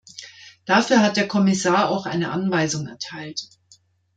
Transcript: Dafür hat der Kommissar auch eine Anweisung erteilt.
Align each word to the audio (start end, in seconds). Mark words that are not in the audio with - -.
Dafür 0.65 1.03
hat 1.03 1.15
der 1.15 1.27
Kommissar 1.27 1.89
auch 1.91 2.07
eine 2.07 2.31
Anweisung 2.31 2.87
erteilt. 2.87 3.39